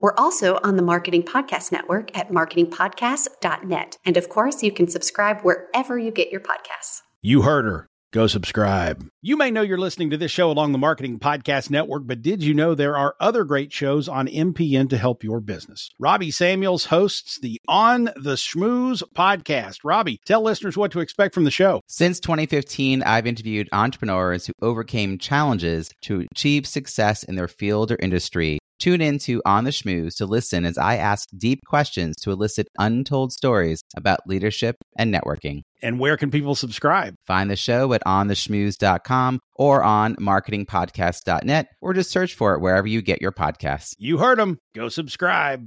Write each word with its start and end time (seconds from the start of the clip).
We're 0.00 0.14
also 0.16 0.58
on 0.64 0.76
the 0.76 0.82
Marketing 0.82 1.22
Podcast 1.22 1.70
Network 1.72 2.16
at 2.16 2.30
marketingpodcast.net. 2.30 3.98
And 4.04 4.16
of 4.16 4.28
course, 4.30 4.62
you 4.62 4.72
can 4.72 4.88
subscribe 4.88 5.42
wherever 5.42 5.98
you 5.98 6.10
get 6.10 6.30
your 6.30 6.40
podcasts. 6.40 7.02
You 7.20 7.42
heard 7.42 7.66
her. 7.66 7.86
Go 8.12 8.26
subscribe. 8.26 9.06
You 9.22 9.36
may 9.36 9.52
know 9.52 9.62
you're 9.62 9.78
listening 9.78 10.10
to 10.10 10.16
this 10.16 10.32
show 10.32 10.50
along 10.50 10.72
the 10.72 10.78
Marketing 10.78 11.20
Podcast 11.20 11.70
Network, 11.70 12.06
but 12.06 12.22
did 12.22 12.42
you 12.42 12.54
know 12.54 12.74
there 12.74 12.96
are 12.96 13.14
other 13.20 13.44
great 13.44 13.72
shows 13.72 14.08
on 14.08 14.26
MPN 14.26 14.90
to 14.90 14.98
help 14.98 15.22
your 15.22 15.38
business? 15.40 15.90
Robbie 15.96 16.32
Samuels 16.32 16.86
hosts 16.86 17.38
the 17.38 17.60
On 17.68 18.06
the 18.16 18.34
Schmooze 18.34 19.04
podcast. 19.14 19.80
Robbie, 19.84 20.18
tell 20.24 20.42
listeners 20.42 20.76
what 20.76 20.90
to 20.90 21.00
expect 21.00 21.34
from 21.34 21.44
the 21.44 21.52
show. 21.52 21.82
Since 21.86 22.18
2015, 22.18 23.04
I've 23.04 23.28
interviewed 23.28 23.68
entrepreneurs 23.70 24.46
who 24.46 24.54
overcame 24.60 25.18
challenges 25.18 25.90
to 26.02 26.26
achieve 26.32 26.66
success 26.66 27.22
in 27.22 27.36
their 27.36 27.48
field 27.48 27.92
or 27.92 27.96
industry. 28.00 28.59
Tune 28.80 29.02
in 29.02 29.18
to 29.20 29.42
On 29.44 29.64
the 29.64 29.70
Schmooze 29.70 30.16
to 30.16 30.26
listen 30.26 30.64
as 30.64 30.78
I 30.78 30.96
ask 30.96 31.28
deep 31.36 31.60
questions 31.66 32.16
to 32.22 32.30
elicit 32.30 32.66
untold 32.78 33.30
stories 33.30 33.82
about 33.94 34.26
leadership 34.26 34.76
and 34.96 35.14
networking. 35.14 35.60
And 35.82 36.00
where 36.00 36.16
can 36.16 36.30
people 36.30 36.54
subscribe? 36.54 37.14
Find 37.26 37.50
the 37.50 37.56
show 37.56 37.92
at 37.92 38.02
ontheschmooze.com 38.04 39.40
or 39.56 39.82
on 39.82 40.16
marketingpodcast.net 40.16 41.66
or 41.82 41.92
just 41.92 42.10
search 42.10 42.34
for 42.34 42.54
it 42.54 42.60
wherever 42.60 42.86
you 42.86 43.02
get 43.02 43.20
your 43.20 43.32
podcasts. 43.32 43.94
You 43.98 44.16
heard 44.16 44.38
them. 44.38 44.58
Go 44.74 44.88
subscribe. 44.88 45.66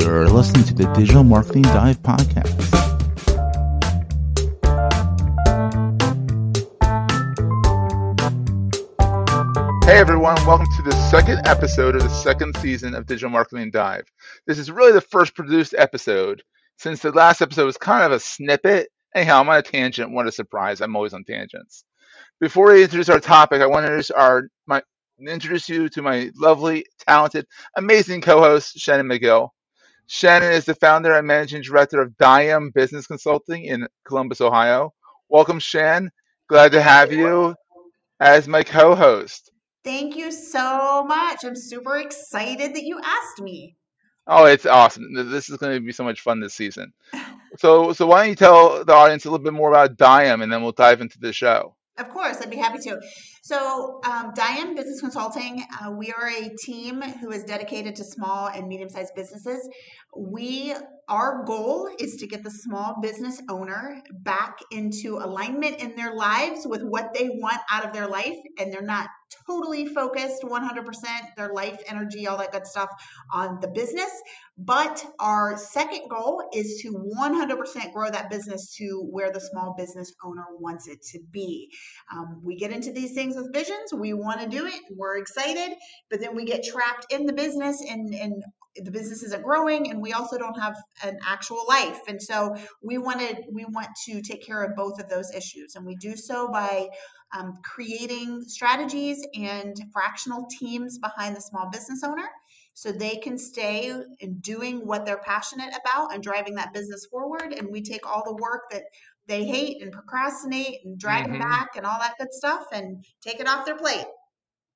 You're 0.00 0.30
listening 0.30 0.64
to 0.64 0.72
the 0.72 0.90
Digital 0.94 1.22
Marketing 1.22 1.60
Dive 1.60 2.02
podcast. 2.02 2.56
Hey 9.84 9.98
everyone, 9.98 10.36
welcome 10.46 10.66
to 10.78 10.82
the 10.82 10.96
second 11.10 11.46
episode 11.46 11.96
of 11.96 12.02
the 12.02 12.08
second 12.08 12.56
season 12.56 12.94
of 12.94 13.04
Digital 13.04 13.28
Marketing 13.28 13.70
Dive. 13.70 14.06
This 14.46 14.58
is 14.58 14.70
really 14.70 14.92
the 14.92 15.02
first 15.02 15.34
produced 15.34 15.74
episode 15.76 16.42
since 16.78 17.02
the 17.02 17.12
last 17.12 17.42
episode 17.42 17.66
was 17.66 17.76
kind 17.76 18.02
of 18.02 18.12
a 18.12 18.20
snippet. 18.20 18.88
Anyhow, 19.14 19.40
I'm 19.40 19.50
on 19.50 19.58
a 19.58 19.62
tangent. 19.62 20.12
What 20.12 20.26
a 20.26 20.32
surprise. 20.32 20.80
I'm 20.80 20.96
always 20.96 21.12
on 21.12 21.24
tangents. 21.24 21.84
Before 22.40 22.72
we 22.72 22.82
introduce 22.82 23.10
our 23.10 23.20
topic, 23.20 23.60
I 23.60 23.66
want 23.66 23.84
to 23.84 23.88
introduce 23.88 24.10
our 24.10 24.48
my 24.66 24.82
introduce 25.28 25.68
you 25.68 25.90
to 25.90 26.00
my 26.00 26.30
lovely, 26.36 26.86
talented, 27.06 27.46
amazing 27.76 28.22
co-host, 28.22 28.78
Shannon 28.78 29.06
McGill. 29.06 29.50
Shannon 30.12 30.50
is 30.50 30.64
the 30.64 30.74
founder 30.74 31.14
and 31.14 31.24
managing 31.24 31.62
director 31.62 32.02
of 32.02 32.10
Diam 32.20 32.74
Business 32.74 33.06
Consulting 33.06 33.66
in 33.66 33.86
Columbus, 34.04 34.40
Ohio. 34.40 34.92
Welcome, 35.28 35.60
Shan. 35.60 36.10
Glad 36.48 36.72
to 36.72 36.82
have 36.82 37.12
you 37.12 37.54
as 38.18 38.48
my 38.48 38.64
co-host. 38.64 39.52
Thank 39.84 40.16
you 40.16 40.32
so 40.32 41.04
much. 41.04 41.44
I'm 41.44 41.54
super 41.54 41.98
excited 41.98 42.74
that 42.74 42.82
you 42.82 42.98
asked 42.98 43.40
me. 43.40 43.76
Oh, 44.26 44.46
it's 44.46 44.66
awesome. 44.66 45.14
This 45.14 45.48
is 45.48 45.58
going 45.58 45.76
to 45.76 45.80
be 45.80 45.92
so 45.92 46.02
much 46.02 46.22
fun 46.22 46.40
this 46.40 46.54
season. 46.54 46.92
So, 47.58 47.92
so 47.92 48.06
why 48.06 48.20
don't 48.20 48.28
you 48.28 48.36
tell 48.36 48.84
the 48.84 48.92
audience 48.92 49.24
a 49.24 49.30
little 49.30 49.42
bit 49.42 49.52
more 49.52 49.70
about 49.70 49.96
Diam, 49.96 50.40
and 50.40 50.52
then 50.52 50.62
we'll 50.62 50.70
dive 50.70 51.00
into 51.00 51.18
the 51.18 51.32
show. 51.32 51.74
Of 51.98 52.08
course, 52.10 52.40
I'd 52.40 52.48
be 52.48 52.56
happy 52.56 52.78
to. 52.84 53.00
So, 53.50 53.98
um, 54.04 54.32
Diam 54.32 54.76
Business 54.76 55.00
Consulting, 55.00 55.64
uh, 55.82 55.90
we 55.90 56.12
are 56.12 56.28
a 56.28 56.54
team 56.56 57.02
who 57.02 57.32
is 57.32 57.42
dedicated 57.42 57.96
to 57.96 58.04
small 58.04 58.46
and 58.46 58.68
medium-sized 58.68 59.12
businesses. 59.16 59.68
We, 60.16 60.72
our 61.08 61.42
goal 61.42 61.90
is 61.98 62.14
to 62.18 62.28
get 62.28 62.44
the 62.44 62.50
small 62.52 63.00
business 63.02 63.42
owner 63.50 64.00
back 64.12 64.58
into 64.70 65.16
alignment 65.16 65.80
in 65.80 65.96
their 65.96 66.14
lives 66.14 66.64
with 66.64 66.84
what 66.84 67.12
they 67.12 67.28
want 67.28 67.58
out 67.68 67.84
of 67.84 67.92
their 67.92 68.06
life, 68.06 68.38
and 68.56 68.72
they're 68.72 68.82
not 68.82 69.08
totally 69.46 69.86
focused 69.86 70.42
100% 70.42 71.04
their 71.36 71.52
life 71.52 71.80
energy 71.86 72.26
all 72.26 72.36
that 72.38 72.52
good 72.52 72.66
stuff 72.66 72.88
on 73.32 73.58
the 73.60 73.68
business 73.68 74.10
but 74.58 75.04
our 75.18 75.56
second 75.56 76.08
goal 76.10 76.42
is 76.54 76.80
to 76.82 76.92
100% 76.92 77.92
grow 77.92 78.10
that 78.10 78.28
business 78.28 78.74
to 78.76 79.06
where 79.10 79.32
the 79.32 79.40
small 79.40 79.74
business 79.78 80.12
owner 80.24 80.44
wants 80.58 80.88
it 80.88 81.00
to 81.02 81.18
be 81.30 81.70
um, 82.12 82.40
we 82.44 82.56
get 82.56 82.72
into 82.72 82.92
these 82.92 83.12
things 83.12 83.36
with 83.40 83.52
visions 83.52 83.92
we 83.92 84.12
want 84.12 84.40
to 84.40 84.48
do 84.48 84.66
it 84.66 84.80
we're 84.90 85.18
excited 85.18 85.76
but 86.10 86.20
then 86.20 86.36
we 86.36 86.44
get 86.44 86.62
trapped 86.62 87.06
in 87.10 87.26
the 87.26 87.32
business 87.32 87.82
and 87.88 88.14
and 88.14 88.42
the 88.76 88.90
business 88.90 89.22
isn't 89.22 89.42
growing 89.42 89.90
and 89.90 90.00
we 90.00 90.12
also 90.12 90.38
don't 90.38 90.58
have 90.58 90.76
an 91.02 91.18
actual 91.26 91.64
life. 91.68 92.00
And 92.06 92.22
so 92.22 92.54
we 92.82 92.98
wanted 92.98 93.44
we 93.52 93.64
want 93.64 93.88
to 94.06 94.22
take 94.22 94.44
care 94.46 94.62
of 94.62 94.76
both 94.76 95.00
of 95.00 95.08
those 95.08 95.34
issues. 95.34 95.74
And 95.74 95.84
we 95.84 95.96
do 95.96 96.16
so 96.16 96.48
by 96.48 96.88
um, 97.36 97.58
creating 97.64 98.42
strategies 98.46 99.24
and 99.34 99.76
fractional 99.92 100.46
teams 100.58 100.98
behind 100.98 101.36
the 101.36 101.40
small 101.40 101.68
business 101.70 102.02
owner 102.04 102.28
so 102.74 102.92
they 102.92 103.16
can 103.16 103.36
stay 103.36 103.92
in 104.20 104.38
doing 104.38 104.86
what 104.86 105.04
they're 105.04 105.20
passionate 105.24 105.74
about 105.84 106.14
and 106.14 106.22
driving 106.22 106.54
that 106.54 106.72
business 106.72 107.06
forward. 107.10 107.52
And 107.52 107.68
we 107.70 107.82
take 107.82 108.06
all 108.06 108.22
the 108.24 108.40
work 108.40 108.62
that 108.70 108.84
they 109.30 109.44
hate 109.44 109.80
and 109.80 109.92
procrastinate 109.92 110.84
and 110.84 110.98
drag 110.98 111.24
mm-hmm. 111.24 111.38
them 111.38 111.40
back 111.40 111.70
and 111.76 111.86
all 111.86 111.98
that 111.98 112.14
good 112.18 112.32
stuff 112.32 112.66
and 112.72 113.04
take 113.22 113.40
it 113.40 113.48
off 113.48 113.64
their 113.64 113.76
plate 113.76 114.06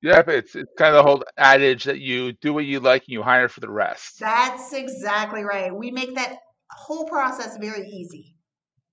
Yep, 0.05 0.27
it's 0.27 0.55
it's 0.55 0.71
kind 0.77 0.95
of 0.95 1.03
the 1.03 1.09
whole 1.09 1.23
adage 1.35 1.85
that 1.85 1.99
you 1.99 2.33
do 2.33 2.53
what 2.53 2.65
you 2.65 2.79
like 2.79 3.03
and 3.03 3.13
you 3.13 3.23
hire 3.23 3.47
for 3.47 3.59
the 3.59 3.71
rest. 3.71 4.19
That's 4.19 4.71
exactly 4.71 5.41
right. 5.41 5.75
We 5.75 5.89
make 5.89 6.13
that 6.13 6.37
whole 6.69 7.05
process 7.07 7.57
very 7.57 7.89
easy. 7.89 8.35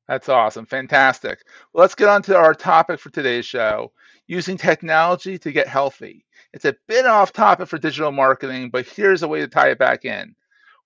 That's 0.08 0.30
awesome. 0.30 0.64
Fantastic. 0.64 1.40
Well, 1.72 1.82
let's 1.82 1.94
get 1.94 2.08
on 2.08 2.22
to 2.22 2.36
our 2.36 2.54
topic 2.54 2.98
for 2.98 3.10
today's 3.10 3.44
show 3.44 3.92
using 4.26 4.56
technology 4.56 5.38
to 5.38 5.52
get 5.52 5.68
healthy. 5.68 6.24
It's 6.54 6.64
a 6.64 6.76
bit 6.88 7.04
off 7.04 7.32
topic 7.32 7.68
for 7.68 7.76
digital 7.76 8.12
marketing, 8.12 8.70
but 8.70 8.86
here's 8.86 9.22
a 9.22 9.28
way 9.28 9.40
to 9.40 9.48
tie 9.48 9.70
it 9.70 9.78
back 9.78 10.06
in. 10.06 10.34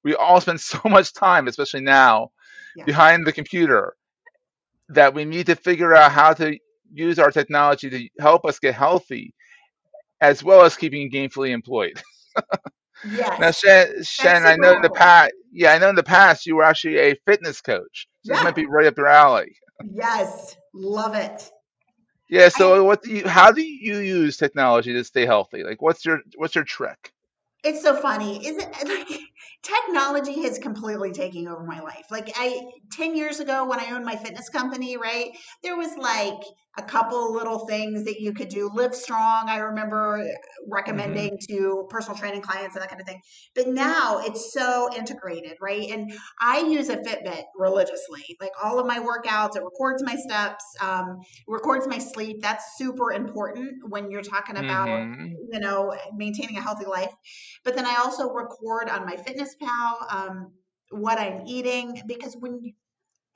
We 0.03 0.17
all 0.17 0.41
spend 0.41 0.61
so 0.61 0.81
much 0.87 1.13
time, 1.13 1.47
especially 1.47 1.83
now, 1.83 2.31
yeah. 2.75 2.85
behind 2.85 3.27
the 3.27 3.33
computer 3.33 3.95
that 4.89 5.15
we 5.15 5.25
need 5.25 5.47
to 5.47 5.57
figure 5.57 5.95
out 5.95 6.13
how 6.13 6.33
to 6.35 6.59
use 6.93 7.19
our 7.19 7.31
technology 7.31 7.91
to 7.91 8.09
help 8.21 8.45
us 8.45 8.59
get 8.59 8.75
healthy 8.75 9.35
as 10.21 10.43
well 10.43 10.63
as 10.63 10.77
keeping 10.77 11.11
gainfully 11.11 11.51
employed. 11.51 12.01
yes. 13.11 13.63
Now, 13.65 14.03
Shan 14.03 14.47
I 14.47 14.57
know 14.57 14.77
in 14.77 14.83
the 14.83 14.91
past, 14.91 15.33
yeah, 15.53 15.73
I 15.73 15.79
know 15.79 15.91
in 15.91 15.97
the 15.97 16.03
past 16.03 16.47
you 16.47 16.57
were 16.57 16.65
actually 16.65 16.99
a 16.99 17.15
fitness 17.27 17.61
coach. 17.61 18.07
So 18.25 18.33
yeah. 18.33 18.37
this 18.37 18.45
might 18.45 18.55
be 18.55 18.67
right 18.67 18.87
up 18.87 18.97
your 18.97 19.09
alley. 19.09 19.57
Yes, 19.93 20.57
love 20.75 21.15
it. 21.15 21.51
Yeah. 22.29 22.49
So, 22.49 22.75
I, 22.75 22.81
what 22.81 23.03
do 23.03 23.13
you? 23.13 23.29
How 23.29 23.53
do 23.53 23.63
you 23.63 23.99
use 23.99 24.37
technology 24.37 24.93
to 24.95 25.05
stay 25.05 25.27
healthy? 25.27 25.63
Like, 25.63 25.83
what's 25.83 26.05
your 26.05 26.21
what's 26.37 26.55
your 26.55 26.65
trick? 26.65 27.13
It's 27.63 27.83
so 27.83 27.95
funny. 27.95 28.45
Is 28.45 28.57
it 28.57 28.69
like 28.89 29.21
technology 29.62 30.43
has 30.43 30.59
completely 30.59 31.12
taken 31.12 31.49
over 31.49 31.65
my 31.65 31.81
life? 31.81 32.07
Like 32.11 32.31
I 32.37 32.63
10 32.93 33.16
years 33.16 33.41
ago 33.41 33.66
when 33.66 33.81
I 33.81 33.91
owned 33.91 34.04
my 34.04 34.16
fitness 34.16 34.48
company, 34.48 34.97
right? 34.97 35.31
There 35.63 35.77
was 35.77 35.97
like 35.97 36.43
a 36.78 36.83
couple 36.83 37.33
little 37.33 37.66
things 37.66 38.04
that 38.04 38.21
you 38.21 38.34
could 38.34 38.48
do. 38.48 38.71
Live 38.75 38.95
strong, 38.95 39.48
I 39.48 39.59
remember 39.59 40.28
recommending 40.69 41.39
mm-hmm. 41.39 41.57
to 41.57 41.87
personal 41.89 42.19
training 42.19 42.43
clients 42.43 42.77
and 42.77 42.83
that 42.83 42.91
kind 42.91 43.01
of 43.01 43.07
thing. 43.07 43.21
But 43.54 43.69
now 43.69 44.21
it's 44.22 44.53
so 44.53 44.91
integrated, 44.95 45.57
right? 45.60 45.91
And 45.91 46.13
I 46.41 46.60
use 46.60 46.91
a 46.91 46.98
Fitbit 46.98 47.45
religiously. 47.57 48.37
Like 48.41 48.51
all 48.63 48.78
of 48.78 48.87
my 48.87 48.98
workouts, 48.98 49.57
it 49.57 49.63
records 49.63 50.03
my 50.03 50.16
steps, 50.16 50.65
um, 50.83 51.21
records 51.48 51.87
my 51.87 51.98
sleep. 51.98 52.43
That's 52.43 52.77
super 52.77 53.13
important 53.13 53.89
when 53.89 54.10
you're 54.10 54.22
talking 54.22 54.57
about, 54.57 54.89
mm-hmm. 54.89 55.33
you 55.51 55.60
know, 55.60 55.97
maintaining 56.15 56.59
a 56.59 56.63
healthy 56.63 56.87
life. 56.87 57.13
But 57.65 57.75
then 57.75 57.87
I 57.87 57.97
also 57.97 58.28
record 58.31 58.91
on 58.91 59.07
my 59.07 59.16
Fitness 59.36 59.56
Pal 59.60 60.06
um, 60.10 60.53
what 60.91 61.18
I'm 61.18 61.47
eating 61.47 62.00
because 62.06 62.36
when 62.38 62.59
you, 62.62 62.72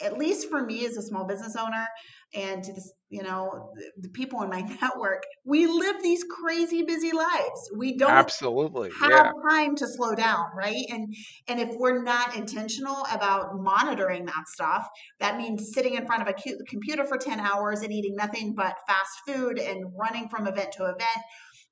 at 0.01 0.17
least 0.17 0.49
for 0.49 0.65
me 0.65 0.87
as 0.87 0.97
a 0.97 1.03
small 1.03 1.27
business 1.27 1.57
owner 1.57 1.87
and 2.33 2.65
to 2.65 2.73
this, 2.73 2.91
you 3.11 3.23
know, 3.23 3.71
the, 4.01 4.09
people 4.09 4.43
in 4.43 4.49
my 4.49 4.63
network, 4.81 5.23
we 5.45 5.67
live 5.67 6.03
these 6.03 6.25
crazy 6.25 6.85
busy 6.85 7.13
lives. 7.13 7.71
We 7.77 7.99
don't 7.99 8.17
Absolutely. 8.17 8.89
have 8.99 9.11
Yeah. 9.11 9.33
time 9.51 9.77
to 9.77 9.87
slow 9.87 10.15
down, 10.15 10.47
right? 10.57 10.87
And 10.89 11.15
and 11.49 11.61
if 11.61 11.77
we're 11.77 12.03
not 12.03 12.35
intentional 12.35 13.07
about 13.13 13.57
monitoring 13.57 14.25
that 14.25 14.49
stuff, 14.49 14.89
that 15.19 15.37
means 15.37 15.75
sitting 15.75 15.97
in 15.97 16.07
front 16.07 16.23
of 16.23 16.29
a 16.29 16.65
computer 16.67 17.05
for 17.05 17.19
10 17.19 17.41
hours 17.41 17.83
and 17.83 17.93
eating 17.93 18.17
nothing 18.17 18.55
but 18.55 18.75
fast 18.87 19.21
food 19.27 19.59
and 19.59 19.85
running 19.99 20.31
from 20.31 20.47
event 20.47 20.73
to 20.79 20.85
event 20.85 21.25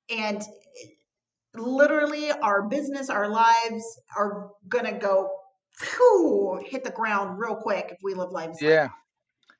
and 0.09 0.43
literally 1.55 2.31
our 2.31 2.67
business, 2.69 3.09
our 3.09 3.29
lives 3.29 3.83
are 4.17 4.49
gonna 4.69 4.97
go 4.99 5.29
phew, 5.71 6.61
hit 6.69 6.83
the 6.83 6.91
ground 6.91 7.39
real 7.39 7.55
quick 7.55 7.87
if 7.91 7.99
we 8.03 8.13
live 8.15 8.31
lives 8.31 8.59
like 8.61 8.61
Yeah. 8.61 8.89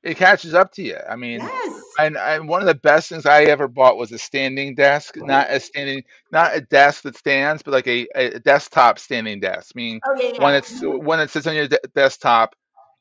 It 0.04 0.18
catches 0.18 0.54
up 0.54 0.74
to 0.74 0.84
you. 0.84 0.98
I 1.10 1.16
mean, 1.18 1.42
Yes. 1.42 1.82
and, 2.00 2.18
and 2.18 2.50
one 2.50 2.62
of 2.62 2.68
the 2.68 2.76
best 2.76 3.10
things 3.10 3.26
I 3.28 3.44
ever 3.46 3.68
bought 3.68 3.98
was 3.98 4.12
a 4.14 4.20
standing 4.20 4.76
desk, 4.76 5.18
not 5.18 5.52
a 5.52 5.60
standing, 5.60 6.04
not 6.32 6.56
a 6.56 6.62
desk 6.62 7.04
that 7.04 7.18
stands, 7.18 7.64
but 7.64 7.74
like 7.74 7.88
a, 7.88 8.08
a 8.16 8.40
desktop 8.40 9.00
standing 9.00 9.40
desk, 9.42 9.76
meaning 9.76 10.02
Oh 10.06 10.16
yeah, 10.20 10.32
yeah. 10.34 10.34
when 10.38 10.56
it's 10.56 10.82
when 10.82 11.20
it 11.20 11.30
sits 11.32 11.48
on 11.48 11.56
your 11.56 11.68
de- 11.70 11.80
desktop 11.96 12.56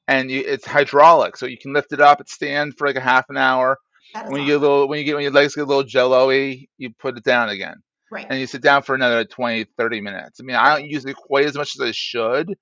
and 0.08 0.30
you, 0.30 0.42
it's 0.46 0.66
hydraulic, 0.66 1.36
so 1.36 1.46
you 1.46 1.58
can 1.58 1.72
lift 1.72 1.92
it 1.92 2.00
up, 2.00 2.20
it 2.20 2.28
stands 2.28 2.74
for 2.78 2.86
like 2.88 2.96
a 2.96 3.00
half 3.00 3.26
an 3.30 3.36
hour. 3.38 3.78
When 4.26 4.40
you 4.42 4.46
get 4.46 4.56
a 4.56 4.60
little, 4.60 4.88
when 4.88 4.98
you 5.00 5.04
get 5.04 5.14
when 5.14 5.24
your 5.24 5.32
legs 5.32 5.54
get 5.56 5.62
a 5.64 5.66
little 5.66 5.84
jello-y, 5.84 6.66
you 6.78 6.90
put 6.98 7.16
it 7.18 7.24
down 7.24 7.50
again, 7.50 7.76
right. 8.10 8.26
and 8.28 8.40
you 8.40 8.46
sit 8.46 8.62
down 8.62 8.82
for 8.82 8.94
another 8.94 9.24
20, 9.24 9.64
30 9.76 10.00
minutes. 10.00 10.40
I 10.40 10.44
mean, 10.44 10.56
I 10.56 10.76
don't 10.76 10.88
use 10.88 11.04
it 11.04 11.16
quite 11.16 11.46
as 11.46 11.56
much 11.56 11.74
as 11.76 11.80
I 11.80 11.92
should, 11.92 12.54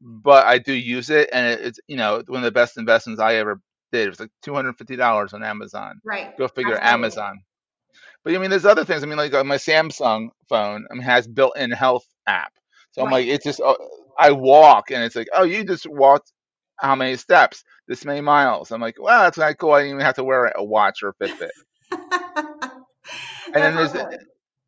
but 0.00 0.46
I 0.46 0.58
do 0.58 0.72
use 0.72 1.10
it, 1.10 1.30
and 1.32 1.46
it, 1.46 1.60
it's 1.66 1.80
you 1.88 1.96
know 1.96 2.22
one 2.26 2.38
of 2.38 2.44
the 2.44 2.52
best 2.52 2.78
investments 2.78 3.20
I 3.20 3.36
ever 3.36 3.60
did. 3.92 4.06
It 4.06 4.10
was 4.10 4.20
like 4.20 4.30
two 4.42 4.54
hundred 4.54 4.76
fifty 4.78 4.96
dollars 4.96 5.32
on 5.32 5.42
Amazon. 5.42 6.00
Right. 6.04 6.36
Go 6.36 6.48
figure, 6.48 6.76
Absolutely. 6.76 6.92
Amazon. 7.04 7.40
But 8.24 8.34
I 8.34 8.38
mean, 8.38 8.50
there's 8.50 8.66
other 8.66 8.84
things. 8.84 9.02
I 9.02 9.06
mean, 9.06 9.18
like 9.18 9.34
uh, 9.34 9.44
my 9.44 9.56
Samsung 9.56 10.28
phone 10.48 10.86
I 10.90 10.94
mean, 10.94 11.02
has 11.02 11.26
built-in 11.26 11.70
health 11.70 12.06
app, 12.26 12.52
so 12.92 13.02
I'm 13.02 13.08
Right. 13.08 13.26
like, 13.26 13.34
it's 13.34 13.44
just 13.44 13.60
uh, 13.60 13.74
I 14.18 14.32
walk, 14.32 14.90
and 14.90 15.02
it's 15.02 15.16
like, 15.16 15.28
oh, 15.34 15.44
you 15.44 15.64
just 15.64 15.86
walked 15.88 16.32
how 16.76 16.94
many 16.94 17.16
steps, 17.16 17.64
this 17.88 18.04
many 18.04 18.20
miles. 18.20 18.70
I'm 18.70 18.80
like, 18.80 18.96
well, 19.00 19.22
that's 19.22 19.38
not 19.38 19.58
cool. 19.58 19.72
I 19.72 19.80
didn't 19.80 19.94
even 19.94 20.04
have 20.04 20.16
to 20.16 20.24
wear 20.24 20.52
a 20.56 20.64
watch 20.64 21.02
or 21.02 21.08
a 21.10 21.14
Fitbit. 21.14 21.50
And 23.54 23.64
then 23.64 23.74
there's. 23.76 23.94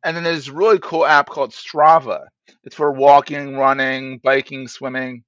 And 0.03 0.15
then 0.15 0.23
there's 0.23 0.47
a 0.47 0.53
really 0.53 0.79
cool 0.79 1.05
app 1.05 1.29
called 1.29 1.51
Strava. 1.51 2.25
It's 2.63 2.75
for 2.75 2.91
walking, 2.91 3.55
running, 3.55 4.19
biking, 4.23 4.67
swimming. 4.67 5.23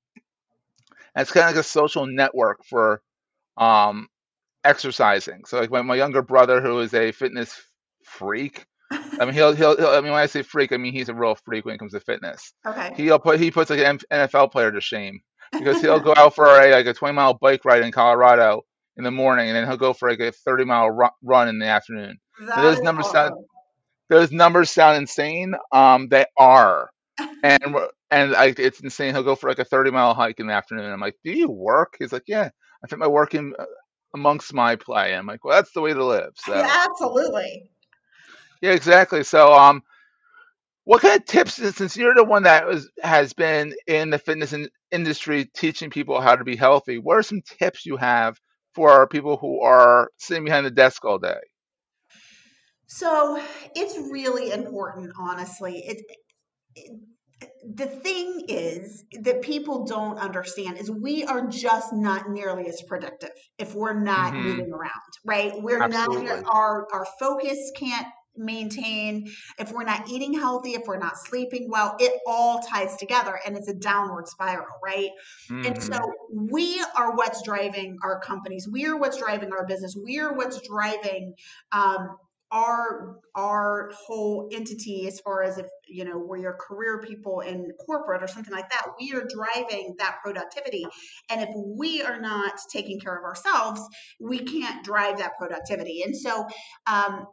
And 1.16 1.22
it's 1.22 1.32
kind 1.32 1.48
of 1.48 1.56
like 1.56 1.64
a 1.64 1.68
social 1.68 2.08
network 2.08 2.66
for 2.66 3.02
um, 3.58 4.08
exercising. 4.64 5.44
So 5.46 5.60
like 5.60 5.72
my, 5.72 5.82
my 5.82 5.96
younger 5.96 6.22
brother, 6.22 6.62
who 6.62 6.80
is 6.80 6.94
a 6.94 7.12
fitness 7.12 7.62
freak, 8.04 8.66
I 8.92 9.26
mean 9.26 9.34
he'll, 9.34 9.54
he'll 9.54 9.76
he'll 9.78 9.88
I 9.88 10.02
mean 10.02 10.12
when 10.12 10.22
I 10.22 10.26
say 10.26 10.42
freak, 10.42 10.72
I 10.72 10.78
mean 10.78 10.94
he's 10.94 11.10
a 11.10 11.14
real 11.14 11.36
freak 11.36 11.66
when 11.66 11.76
it 11.76 11.78
comes 11.80 11.94
to 11.94 12.00
fitness. 12.00 12.54
Okay. 12.66 12.94
He'll 12.96 13.20
put 13.20 13.40
he 13.40 13.52
puts 13.52 13.70
like 13.70 13.80
an 13.80 14.00
NFL 14.12 14.52
player 14.52 14.72
to 14.72 14.82
shame 14.82 15.20
because 15.52 15.82
he'll 15.82 16.00
go 16.00 16.14
out 16.16 16.36
for 16.36 16.46
a 16.46 16.72
like 16.72 16.86
a 16.86 16.94
20 16.94 17.14
mile 17.14 17.34
bike 17.36 17.66
ride 17.66 17.84
in 17.84 17.92
Colorado 17.92 18.62
in 18.98 19.04
the 19.04 19.12
morning, 19.12 19.48
and 19.48 19.56
then 19.56 19.68
he'll 19.68 19.78
go 19.78 19.94
for 19.94 20.10
like 20.10 20.20
a 20.20 20.32
30 20.32 20.66
mile 20.66 20.90
ru- 20.90 21.08
run 21.24 21.48
in 21.48 21.60
the 21.60 21.66
afternoon. 21.66 22.18
Those 22.56 22.78
is 22.78 22.84
numbers 22.84 23.10
sound 23.10 23.34
awesome. 23.34 23.46
Those 24.14 24.32
numbers 24.32 24.72
sound 24.72 24.98
insane. 24.98 25.56
Um, 25.72 26.08
they 26.10 26.26
are, 26.38 26.90
and 27.44 27.76
and 28.12 28.32
like 28.32 28.60
it's 28.60 28.82
insane. 28.82 29.14
He'll 29.14 29.24
go 29.24 29.36
for 29.36 29.50
like 29.50 29.60
a 29.60 29.66
30 29.66 29.92
mile 29.92 30.14
hike 30.14 30.40
in 30.40 30.48
the 30.48 30.54
afternoon. 30.54 30.92
I'm 30.92 31.00
like, 31.02 31.18
do 31.24 31.32
you 31.32 31.50
work? 31.50 31.96
He's 32.00 32.14
like, 32.14 32.26
yeah, 32.28 32.50
I 32.84 32.88
fit 32.88 33.00
my 33.00 33.08
work 33.08 33.36
in 33.36 33.54
uh, 33.60 33.66
amongst 34.16 34.54
my 34.54 34.76
play. 34.76 35.16
I'm 35.16 35.28
like, 35.28 35.44
well, 35.46 35.56
that's 35.58 35.74
the 35.74 35.82
way 35.82 35.94
to 35.94 36.06
live. 36.06 36.34
So 36.36 36.54
Yeah, 36.56 36.86
absolutely. 36.88 37.70
yeah, 38.62 38.72
exactly. 38.72 39.24
So 39.24 39.54
um, 39.54 39.84
what 40.86 41.02
kind 41.02 41.20
of 41.20 41.26
tips? 41.26 41.54
Since 41.56 41.96
you're 41.98 42.16
the 42.16 42.24
one 42.24 42.44
that 42.44 42.68
was 42.68 42.90
has 43.04 43.34
been 43.34 43.74
in 43.88 44.10
the 44.10 44.20
fitness 44.20 44.54
in, 44.54 44.70
industry 44.92 45.46
teaching 45.46 45.90
people 45.90 46.20
how 46.22 46.36
to 46.36 46.44
be 46.44 46.56
healthy, 46.56 46.98
what 46.98 47.18
are 47.18 47.24
some 47.24 47.42
tips 47.42 47.86
you 47.86 47.98
have 47.98 48.40
for 48.76 49.08
people 49.08 49.38
who 49.38 49.62
are 49.62 50.10
sitting 50.18 50.46
behind 50.46 50.66
the 50.66 50.72
desk 50.72 51.06
all 51.06 51.20
day? 51.20 51.40
So 52.98 53.42
it's 53.76 53.98
really 54.12 54.52
important, 54.52 55.12
honestly. 55.18 55.80
It, 55.80 56.02
it 56.76 56.92
the 57.76 57.88
thing 57.88 58.46
is 58.48 59.06
that 59.22 59.42
people 59.42 59.86
don't 59.86 60.18
understand 60.20 60.78
is 60.78 60.92
we 60.92 61.24
are 61.24 61.48
just 61.48 61.94
not 61.94 62.30
nearly 62.30 62.68
as 62.68 62.82
productive 62.88 63.32
if 63.58 63.74
we're 63.74 64.00
not 64.00 64.34
hmm 64.34 64.44
moving 64.44 64.72
around, 64.72 64.92
right? 65.26 65.54
We're 65.62 65.88
not 65.88 66.10
our 66.46 66.88
our 66.94 67.06
focus 67.20 67.72
can't 67.76 68.08
maintain 68.36 69.28
if 69.60 69.72
we're 69.72 69.84
not 69.84 70.10
eating 70.10 70.34
healthy, 70.34 70.72
if 70.74 70.84
we're 70.88 70.98
not 70.98 71.18
sleeping 71.18 71.70
well, 71.70 71.96
it 72.00 72.20
all 72.28 72.62
ties 72.62 72.98
together 72.98 73.40
and 73.46 73.56
it's 73.56 73.68
a 73.70 73.76
downward 73.76 74.28
spiral, 74.28 74.80
right? 74.84 75.10
And 75.64 75.76
so 75.82 75.98
hmm 75.98 76.10
we 76.32 76.84
are 76.98 77.16
what's 77.16 77.42
driving 77.44 77.98
our 78.04 78.20
companies. 78.20 78.68
We 78.72 78.86
are 78.86 78.98
what's 78.98 79.18
driving 79.18 79.52
our 79.54 79.66
business. 79.66 79.96
We 79.96 80.20
are 80.20 80.34
what's 80.34 80.60
driving 80.68 81.36
um, 81.72 82.18
our 82.54 83.18
our 83.36 83.90
whole 84.06 84.48
entity 84.54 85.08
as 85.08 85.20
far 85.20 85.44
as 85.44 85.58
if 85.58 85.66
you 85.88 86.06
know 86.06 86.18
we're 86.18 86.38
your 86.38 86.54
career 86.54 87.02
people 87.02 87.40
in 87.42 87.72
corporate 87.86 88.22
or 88.22 88.28
something 88.28 88.54
like 88.54 88.70
that. 88.70 88.86
We 89.02 89.14
are 89.14 89.26
driving 89.28 89.96
that 89.98 90.18
productivity, 90.24 90.86
and 91.30 91.42
if 91.42 91.50
we 91.56 92.04
are 92.04 92.22
not 92.22 92.54
taking 92.72 93.00
care 93.00 93.18
of 93.18 93.24
ourselves, 93.24 93.82
we 94.20 94.40
can't 94.40 94.86
drive 94.86 95.18
that 95.18 95.38
productivity. 95.38 96.04
And 96.04 96.16
so. 96.16 96.48
Um, 96.88 97.26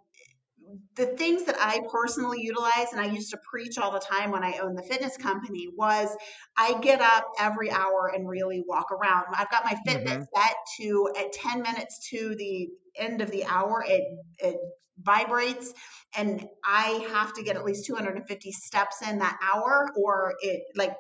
the 0.96 1.06
things 1.06 1.44
that 1.44 1.56
I 1.58 1.81
personally 1.90 2.40
utilize, 2.43 2.93
and 2.93 3.00
I 3.00 3.06
used 3.06 3.31
to 3.31 3.38
preach 3.49 3.78
all 3.78 3.90
the 3.90 4.00
time 4.00 4.31
when 4.31 4.44
I 4.44 4.58
owned 4.58 4.76
the 4.76 4.82
fitness 4.82 5.17
company, 5.17 5.69
was 5.76 6.08
I 6.56 6.78
get 6.81 7.00
up 7.00 7.26
every 7.38 7.70
hour 7.70 8.12
and 8.14 8.28
really 8.28 8.62
walk 8.67 8.90
around. 8.93 9.26
I've 9.34 9.50
got 9.50 9.64
my 9.64 9.76
Fitbit 9.87 10.17
hmm 10.17 10.22
set 10.34 10.55
to 10.81 11.14
at 11.19 11.32
10 11.32 11.62
minutes 11.62 12.08
to 12.11 12.34
the 12.37 12.69
end 12.96 13.20
of 13.20 13.31
the 13.31 13.44
hour, 13.44 13.84
it 13.87 14.02
it 14.38 14.56
vibrates 15.02 15.72
and 16.17 16.46
I 16.64 17.06
have 17.12 17.32
to 17.34 17.43
get 17.43 17.56
at 17.56 17.64
least 17.64 17.87
250 17.87 18.52
steps 18.52 18.96
in 19.08 19.19
that 19.19 19.38
hour 19.43 19.88
or 19.96 20.34
it 20.43 20.62
like 20.76 20.94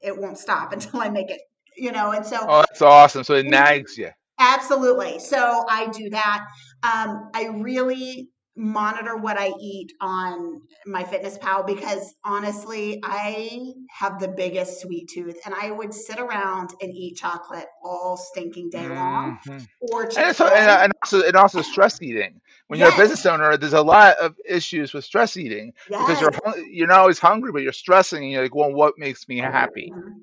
it 0.00 0.16
won't 0.16 0.38
stop 0.38 0.72
until 0.74 1.00
I 1.00 1.08
make 1.08 1.30
it, 1.30 1.40
you 1.76 1.92
know, 1.92 2.12
and 2.12 2.24
so 2.24 2.38
Oh, 2.42 2.60
that's 2.60 2.82
awesome. 2.82 3.24
So 3.24 3.34
it 3.34 3.46
nags 3.46 3.96
you. 3.96 4.10
Absolutely. 4.38 5.18
So 5.18 5.64
I 5.68 5.86
do 5.88 6.10
that. 6.10 6.46
Um, 6.82 7.30
I 7.34 7.46
really 7.54 8.28
monitor 8.56 9.16
what 9.16 9.38
I 9.38 9.52
eat 9.60 9.92
on 10.00 10.60
my 10.86 11.04
Fitness 11.04 11.38
Pal 11.38 11.62
because 11.62 12.14
honestly, 12.24 13.00
I 13.04 13.74
have 13.90 14.18
the 14.18 14.28
biggest 14.28 14.80
sweet 14.80 15.08
tooth 15.08 15.38
and 15.44 15.54
I 15.54 15.70
would 15.70 15.92
sit 15.92 16.18
around 16.18 16.70
and 16.80 16.92
eat 16.92 17.16
chocolate 17.16 17.66
all 17.84 18.16
stinking 18.16 18.70
day 18.70 18.88
long 18.88 19.38
hmm 19.44 19.58
or 19.80 20.04
And 20.16 20.34
so, 20.34 20.46
and, 20.46 20.70
uh, 20.70 20.80
and 20.82 20.92
also 21.02 21.22
and 21.22 21.36
also 21.36 21.60
stress 21.62 22.00
eating. 22.00 22.40
When 22.68 22.80
you're 22.80 22.88
a 22.88 22.96
business 22.96 23.26
owner, 23.26 23.56
there's 23.56 23.74
a 23.74 23.82
lot 23.82 24.16
of 24.18 24.34
issues 24.48 24.92
with 24.92 25.04
stress 25.04 25.36
eating 25.36 25.72
because 25.88 26.20
you're 26.20 26.32
you're 26.68 26.88
not 26.88 26.98
always 27.00 27.18
hungry, 27.18 27.52
but 27.52 27.62
you're 27.62 27.72
stressing, 27.72 28.22
and 28.22 28.32
you're 28.32 28.42
like, 28.42 28.54
well, 28.54 28.72
what 28.72 28.94
makes 28.98 29.28
me 29.28 29.38
happy? 29.38 29.92
Mhm. 29.94 30.14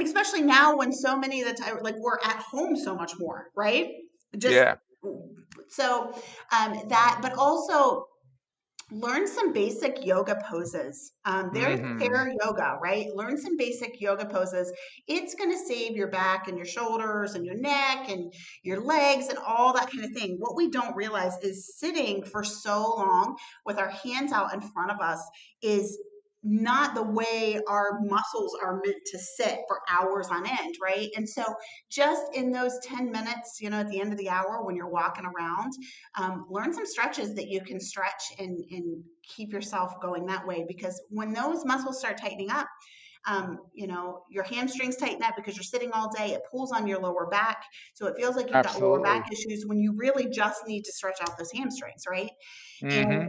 Especially 0.00 0.42
now 0.42 0.76
when 0.76 0.92
so 0.92 1.18
many 1.18 1.42
of 1.42 1.48
the 1.48 1.54
time, 1.54 1.78
like 1.82 1.96
we're 1.98 2.18
at 2.24 2.36
home 2.36 2.76
so 2.76 2.94
much 2.94 3.18
more, 3.18 3.50
right? 3.56 3.92
Just 4.38 4.54
Yeah. 4.54 4.76
So 5.68 6.12
um, 6.52 6.80
that, 6.88 7.18
but 7.22 7.34
also 7.38 8.06
learn 8.92 9.26
some 9.26 9.52
basic 9.52 10.04
yoga 10.06 10.40
poses. 10.48 11.12
Um, 11.24 11.50
there's 11.52 11.80
hmm 11.80 11.98
fair 11.98 12.32
yoga, 12.40 12.78
right? 12.80 13.06
Learn 13.14 13.36
some 13.36 13.56
basic 13.56 14.00
yoga 14.00 14.26
poses. 14.26 14.72
It's 15.08 15.34
going 15.34 15.50
to 15.50 15.58
save 15.58 15.96
your 15.96 16.06
back 16.06 16.46
and 16.46 16.56
your 16.56 16.66
shoulders 16.66 17.34
and 17.34 17.44
your 17.44 17.58
neck 17.58 18.08
and 18.08 18.32
your 18.62 18.80
legs 18.80 19.26
and 19.26 19.38
all 19.38 19.72
that 19.72 19.90
kind 19.90 20.04
of 20.04 20.12
thing. 20.12 20.36
What 20.38 20.54
we 20.54 20.70
don't 20.70 20.94
realize 20.94 21.36
is 21.42 21.76
sitting 21.76 22.22
for 22.22 22.44
so 22.44 22.94
long 22.96 23.36
with 23.64 23.78
our 23.78 23.90
hands 23.90 24.30
out 24.32 24.54
in 24.54 24.60
front 24.60 24.92
of 24.92 25.00
us 25.00 25.20
is 25.62 25.98
not 26.46 26.94
the 26.94 27.02
way 27.02 27.60
our 27.68 28.00
muscles 28.00 28.56
are 28.62 28.80
meant 28.84 29.04
to 29.06 29.18
sit 29.18 29.60
for 29.68 29.80
hours 29.90 30.28
on 30.28 30.46
end, 30.46 30.76
right? 30.80 31.10
And 31.16 31.28
so, 31.28 31.44
just 31.90 32.22
in 32.34 32.52
those 32.52 32.78
10 32.82 33.10
minutes, 33.10 33.58
you 33.60 33.70
know, 33.70 33.80
at 33.80 33.88
the 33.88 34.00
end 34.00 34.12
of 34.12 34.18
the 34.18 34.28
hour 34.28 34.64
when 34.64 34.76
you're 34.76 34.88
walking 34.88 35.24
around, 35.26 35.72
um, 36.16 36.46
learn 36.50 36.72
some 36.72 36.86
stretches 36.86 37.34
that 37.34 37.48
you 37.48 37.60
can 37.60 37.80
stretch 37.80 38.22
and, 38.38 38.64
and 38.70 39.04
keep 39.22 39.52
yourself 39.52 40.00
going 40.00 40.26
that 40.26 40.46
way. 40.46 40.64
Because 40.68 41.00
when 41.10 41.32
those 41.32 41.64
muscles 41.64 41.98
start 41.98 42.18
tightening 42.18 42.50
up, 42.50 42.68
um, 43.26 43.58
you 43.74 43.86
know, 43.88 44.22
your 44.30 44.44
hamstrings 44.44 44.96
tighten 44.96 45.22
up 45.22 45.34
because 45.36 45.56
you're 45.56 45.64
sitting 45.64 45.90
all 45.92 46.10
day. 46.14 46.32
It 46.32 46.42
pulls 46.50 46.70
on 46.72 46.86
your 46.86 47.00
lower 47.00 47.26
back. 47.26 47.64
So 47.94 48.06
it 48.06 48.16
feels 48.16 48.36
like 48.36 48.50
you've 48.50 48.62
got 48.62 48.80
lower 48.80 49.00
back 49.00 49.22
issues 49.32 49.64
when 49.66 49.80
you 49.80 49.94
really 49.96 50.28
just 50.30 50.66
need 50.66 50.84
to 50.84 50.92
stretch 50.92 51.20
out 51.20 51.36
those 51.38 51.50
hamstrings, 51.52 52.04
right? 52.08 52.30
And 52.92 53.06
hmm 53.12 53.28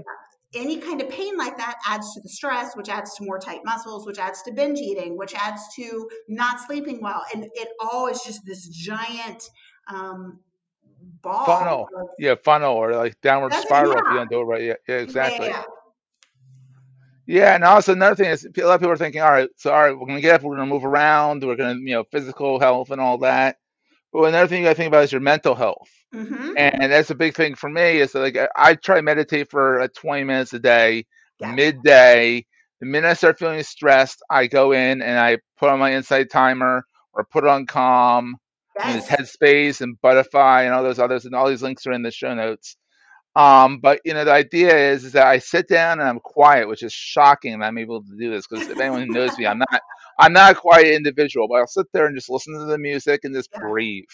any 0.53 0.77
kind 0.77 1.01
of 1.01 1.09
pain 1.09 1.37
like 1.37 1.57
that 1.57 1.75
adds 1.87 2.13
to 2.13 2.21
the 2.21 2.29
stress, 2.29 2.75
which 2.75 2.89
adds 2.89 3.15
to 3.15 3.23
more 3.25 3.37
tight 3.39 3.61
muscles, 3.65 4.05
which 4.05 4.17
adds 4.19 4.41
to 4.43 4.51
binge 4.51 4.79
eating, 4.79 5.17
which 5.17 5.33
adds 5.35 5.61
to 5.75 6.09
not 6.29 6.59
sleeping 6.61 7.01
well. 7.01 7.23
And 7.33 7.45
it 7.53 7.69
all 7.79 8.07
is 8.07 8.21
just 8.25 8.45
this 8.45 8.67
giant 8.69 9.49
um, 9.93 10.39
ball. 11.21 11.45
Funnel. 11.45 11.89
of- 11.97 12.07
Yeah, 12.17 12.35
funnel 12.43 12.73
or 12.75 12.93
like 12.95 13.19
downward 13.21 13.51
That's- 13.51 13.67
spiral 13.67 13.91
if 13.93 13.97
you 13.99 14.11
yeah. 14.11 14.13
don't 14.15 14.29
do 14.29 14.41
it 14.41 14.43
right. 14.45 14.61
Yeah, 14.61 14.73
yeah 14.87 14.95
Yeah, 14.95 15.01
exactly. 15.01 15.47
yeah, 15.47 15.63
Yeah, 17.25 17.55
and 17.55 17.63
also 17.65 17.91
another 17.91 18.15
thing 18.15 18.31
is 18.31 18.45
a 18.45 18.61
lot 18.65 18.75
of 18.75 18.79
people 18.79 18.93
are 18.93 18.97
thinking, 18.97 19.21
all 19.21 19.31
right, 19.31 19.49
so 19.57 19.71
all 19.73 19.81
right, 19.81 19.91
we're 19.97 20.07
gonna 20.07 20.21
get 20.21 20.35
up, 20.35 20.43
we're 20.43 20.55
gonna 20.55 20.65
move 20.69 20.85
around, 20.85 21.43
we're 21.43 21.57
gonna, 21.57 21.75
you 21.75 21.91
know, 21.93 22.05
physical 22.05 22.57
health 22.59 22.89
and 22.89 23.01
all 23.01 23.17
that. 23.19 23.57
But 24.13 24.23
another 24.23 24.47
thing 24.47 24.59
you 24.61 24.65
gotta 24.65 24.75
think 24.75 24.87
about 24.87 25.03
is 25.03 25.11
your 25.11 25.21
mental 25.21 25.55
health. 25.55 25.89
hmm 26.11 26.49
And 26.57 26.91
that's 26.91 27.09
a 27.11 27.15
big 27.15 27.35
thing 27.35 27.55
for 27.55 27.69
me 27.69 27.99
is 27.99 28.13
that, 28.13 28.19
like 28.19 28.37
I, 28.55 28.75
try 28.75 28.97
to 28.97 29.01
meditate 29.03 29.49
for 29.51 29.81
uh, 29.81 29.87
20 29.95 30.23
minutes 30.23 30.53
a 30.53 30.59
day, 30.59 31.05
Yeah. 31.39 31.53
midday. 31.53 32.45
The 32.79 32.85
minute 32.87 33.07
I 33.09 33.13
start 33.13 33.39
feeling 33.39 33.61
stressed, 33.63 34.21
I 34.29 34.47
go 34.47 34.71
in 34.71 35.01
and 35.01 35.19
I 35.19 35.37
put 35.59 35.69
on 35.69 35.79
my 35.79 35.93
insight 35.93 36.29
timer 36.31 36.85
or 37.13 37.25
put 37.25 37.45
on 37.45 37.65
calm. 37.65 38.35
And 38.83 38.93
Yes. 38.95 39.07
there's 39.07 39.07
Headspace 39.41 39.81
and 39.81 39.99
Buddhify 40.01 40.65
and 40.65 40.73
all 40.73 40.83
those 40.83 40.99
others, 40.99 41.25
and 41.25 41.35
all 41.35 41.49
these 41.49 41.63
links 41.63 41.85
are 41.87 41.91
in 41.93 42.03
the 42.03 42.11
show 42.11 42.33
notes. 42.33 42.77
Um, 43.35 43.79
but 43.79 44.01
you 44.05 44.13
know, 44.13 44.25
the 44.25 44.31
idea 44.33 44.91
is, 44.91 45.05
is 45.05 45.13
that 45.13 45.27
I 45.27 45.39
sit 45.39 45.67
down 45.67 45.99
and 45.99 46.07
I'm 46.09 46.19
quiet, 46.19 46.67
which 46.67 46.83
is 46.83 46.93
shocking 46.93 47.59
that 47.59 47.65
I'm 47.65 47.77
able 47.77 48.01
to 48.01 48.17
do 48.17 48.31
this 48.31 48.47
because 48.47 48.67
if 48.69 48.79
anyone 48.79 49.11
knows 49.11 49.37
me, 49.37 49.45
I'm 49.45 49.59
not, 49.59 49.81
I'm 50.19 50.33
not 50.33 50.53
a 50.53 50.55
quiet 50.55 50.93
individual, 50.95 51.47
but 51.47 51.55
I'll 51.55 51.67
sit 51.67 51.87
there 51.93 52.05
and 52.07 52.15
just 52.15 52.29
listen 52.29 52.53
to 52.59 52.65
the 52.65 52.77
music 52.77 53.21
and 53.23 53.35
just 53.35 53.49
Yeah. 53.53 53.59
breathe. 53.59 54.05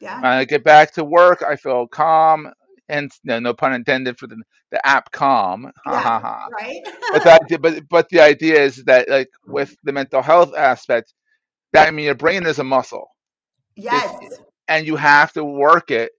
Yeah. 0.00 0.20
When 0.20 0.32
I 0.32 0.44
get 0.44 0.64
back 0.64 0.92
to 0.94 1.04
work, 1.04 1.42
I 1.42 1.56
feel 1.56 1.86
calm, 1.88 2.50
and 2.88 3.10
no, 3.24 3.38
no 3.40 3.54
pun 3.54 3.74
intended 3.74 4.18
for 4.18 4.26
the 4.26 4.42
the 4.70 4.84
app 4.86 5.10
calm. 5.12 5.70
Ha 5.86 5.92
Yeah. 5.92 6.00
ha 6.00 6.20
ha. 6.20 6.48
Right. 6.48 6.82
But 7.10 7.22
the 7.24 7.32
idea, 7.32 7.58
but 7.58 7.88
but 7.88 8.08
the 8.10 8.20
idea 8.20 8.60
is 8.62 8.84
that 8.84 9.08
like 9.08 9.30
with 9.46 9.76
the 9.84 9.92
mental 9.92 10.22
health 10.22 10.54
aspect, 10.56 11.14
that 11.72 11.88
I 11.88 11.90
mean 11.92 12.06
your 12.06 12.14
brain 12.14 12.46
is 12.46 12.58
a 12.58 12.64
muscle 12.64 13.08
yes. 13.76 14.40
and 14.68 14.86
you 14.86 14.96
have 14.96 15.32
to 15.34 15.44
work 15.44 15.90
it 15.90 16.12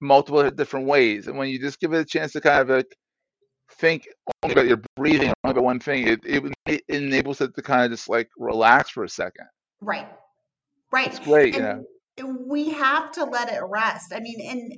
multiple 0.00 0.48
different 0.50 0.86
ways. 0.86 1.26
And 1.28 1.36
when 1.38 1.48
you 1.48 1.58
just 1.60 1.80
give 1.80 1.92
it 1.92 2.00
a 2.00 2.04
chance 2.04 2.32
to 2.32 2.40
kind 2.40 2.60
of 2.62 2.68
like 2.68 2.96
think 3.70 4.08
only 4.42 4.52
about 4.52 4.66
your 4.66 4.82
breathing, 4.96 5.32
only 5.44 5.52
about 5.52 5.64
one 5.64 5.80
thing, 5.80 6.06
it, 6.06 6.20
it, 6.24 6.42
it 6.66 6.82
enables 6.88 7.40
it 7.40 7.54
to 7.54 7.62
kind 7.62 7.84
of 7.84 7.90
just 7.90 8.08
like 8.08 8.28
relax 8.38 8.90
for 8.90 9.04
a 9.04 9.08
second. 9.08 9.46
Right. 9.80 10.08
Right. 10.90 11.08
It's 11.08 11.18
great. 11.18 11.56
And 11.56 11.84
we 12.46 12.70
have 12.70 13.12
to 13.12 13.24
let 13.24 13.52
it 13.52 13.60
rest. 13.68 14.12
I 14.12 14.20
mean, 14.20 14.40
and 14.40 14.72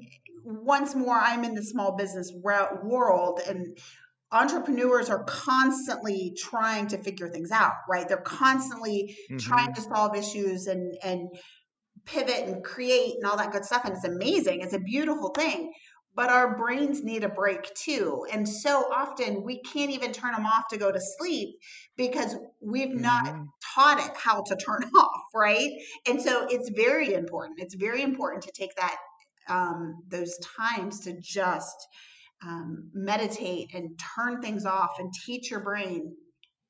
once 0.44 0.94
more, 0.94 1.16
I'm 1.16 1.44
in 1.44 1.54
the 1.54 1.62
small 1.62 1.96
business 1.96 2.32
world, 2.34 3.40
and 3.46 3.78
entrepreneurs 4.32 5.08
are 5.08 5.24
constantly 5.24 6.34
trying 6.38 6.86
to 6.88 6.98
figure 6.98 7.28
things 7.28 7.50
out, 7.50 7.72
right? 7.88 8.06
They're 8.08 8.18
constantly 8.18 9.16
trying 9.38 9.70
mm-hmm. 9.70 9.82
to 9.82 9.88
solve 9.94 10.16
issues 10.16 10.66
and 10.66 10.96
and 11.02 11.28
pivot 12.06 12.46
and 12.46 12.64
create 12.64 13.14
and 13.16 13.24
all 13.24 13.36
that 13.36 13.52
good 13.52 13.64
stuff. 13.64 13.84
And 13.84 13.94
it's 13.94 14.04
amazing. 14.04 14.60
It's 14.60 14.74
a 14.74 14.78
beautiful 14.78 15.30
thing. 15.30 15.72
But 16.20 16.30
our 16.30 16.56
brains 16.56 17.02
need 17.04 17.24
a 17.24 17.30
break 17.30 17.74
too. 17.74 18.26
And 18.32 18.48
so 18.48 18.92
often 18.92 19.42
we 19.44 19.62
can't 19.62 19.90
even 19.90 20.12
turn 20.12 20.32
them 20.34 20.46
off 20.46 20.68
to 20.70 20.78
go 20.78 20.92
to 20.92 21.00
sleep 21.18 21.56
because 21.96 22.36
we've 22.60 22.94
not 22.94 23.22
Mhm. 23.24 23.46
taught 23.74 24.00
it 24.00 24.16
how 24.16 24.42
to 24.42 24.56
turn 24.56 24.84
off, 24.96 25.22
right? 25.34 25.70
And 26.08 26.20
so 26.20 26.46
it's 26.50 26.70
very 26.76 27.14
important. 27.14 27.60
It's 27.60 27.74
very 27.76 28.02
important 28.02 28.42
to 28.44 28.52
take 28.52 28.74
that 28.76 28.96
um, 29.48 30.02
those 30.08 30.38
times 30.58 31.00
to 31.02 31.18
just 31.20 31.76
um, 32.46 32.90
meditate 32.94 33.70
and 33.74 33.98
turn 34.16 34.42
things 34.42 34.66
off 34.66 34.98
and 34.98 35.12
teach 35.26 35.50
your 35.50 35.60
brain 35.60 36.14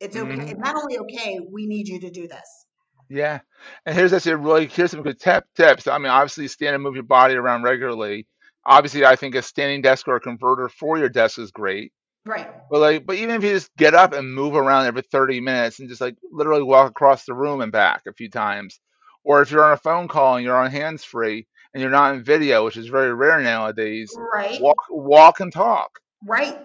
it's 0.01 0.17
okay. 0.17 0.35
Mhm. 0.35 0.49
It's 0.49 0.61
not 0.61 0.77
only 0.77 0.99
okay, 0.99 1.41
we 1.53 1.67
need 1.67 1.89
you 1.89 2.01
to 2.01 2.11
do 2.11 2.29
this. 2.29 2.67
Yeah. 3.09 3.41
And 3.87 3.97
here's 3.97 4.13
actually 4.13 4.35
really 4.37 4.67
here's 4.67 4.93
some 4.93 5.03
good 5.03 5.21
tip, 5.21 5.45
tips. 5.57 5.87
I 5.87 5.99
mean, 5.99 6.09
obviously 6.09 6.49
stand 6.49 6.75
and 6.75 6.83
move 6.83 6.95
your 6.95 7.05
body 7.05 7.35
around 7.35 7.63
regularly. 7.65 8.27
Obviously, 8.67 9.05
I 9.05 9.17
think 9.17 9.35
a 9.35 9.43
standing 9.43 9.83
desk 9.83 10.07
or 10.09 10.17
a 10.17 10.21
converter 10.21 10.69
for 10.69 10.99
your 10.99 11.09
desk 11.09 11.39
is 11.39 11.51
great. 11.51 11.93
Right. 12.27 12.49
But 12.71 12.81
like, 12.81 13.07
but 13.07 13.17
even 13.17 13.37
if 13.37 13.43
you 13.43 13.51
just 13.51 13.75
get 13.77 13.95
up 13.95 14.13
and 14.13 14.35
move 14.35 14.55
around 14.55 14.87
every 14.87 15.03
30 15.03 15.41
minutes 15.41 15.81
and 15.81 15.89
just 15.89 16.01
like 16.01 16.17
literally 16.31 16.63
walk 16.63 16.91
across 16.91 17.25
the 17.25 17.35
room 17.35 17.61
and 17.61 17.73
back 17.73 18.03
a 18.07 18.13
few 18.13 18.31
times, 18.31 18.81
or 19.25 19.43
if 19.43 19.51
you're 19.51 19.65
on 19.65 19.73
a 19.73 19.77
phone 19.77 20.09
call 20.09 20.37
and 20.37 20.45
you're 20.45 20.57
on 20.57 20.71
hands 20.71 21.03
free 21.05 21.47
and 21.73 21.81
you're 21.81 21.91
not 21.91 22.15
in 22.15 22.23
video, 22.23 22.65
which 22.65 22.77
is 22.77 22.87
very 22.89 23.13
rare 23.15 23.41
nowadays, 23.41 24.13
Right. 24.17 24.61
walk, 24.61 24.77
walk 24.91 25.41
and 25.41 25.53
talk. 25.53 25.99
Right. 26.25 26.57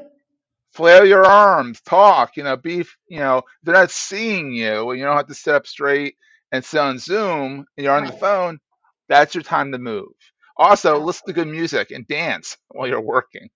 Flail 0.74 1.06
your 1.06 1.26
arms, 1.26 1.82
talk. 1.82 2.36
You 2.38 2.44
know, 2.44 2.58
be 2.58 2.86
you 3.08 3.20
know 3.20 3.44
they're 3.64 3.74
not 3.74 3.92
seeing 3.92 4.52
you, 4.52 4.90
and 4.90 5.00
you 5.00 5.06
don't 5.06 5.16
have 5.18 5.28
to 5.28 5.34
sit 5.34 5.56
up 5.56 5.66
straight 5.68 6.18
and 6.52 6.64
sit 6.64 6.80
on 6.80 7.00
Zoom 7.00 7.66
and 7.78 7.84
you're 7.84 7.96
on 7.96 8.06
the 8.06 8.12
phone. 8.12 8.60
That's 9.08 9.34
your 9.36 9.44
time 9.44 9.72
to 9.72 9.78
move. 9.80 10.12
Also, 10.58 11.00
listen 11.00 11.28
to 11.28 11.34
good 11.34 11.48
music 11.48 11.92
and 11.92 12.08
dance 12.08 12.58
while 12.70 12.88
you're 12.88 13.02
working. 13.02 13.50